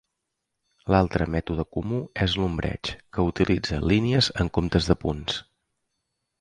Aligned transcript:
L'altre 0.93 1.27
mètode 1.35 1.65
comú 1.77 1.99
és 2.25 2.39
l'ombreig, 2.41 2.91
que 3.19 3.27
utilitza 3.33 3.81
línies 3.95 4.33
en 4.45 4.53
comptes 4.59 4.93
de 4.93 5.01
punts. 5.07 5.41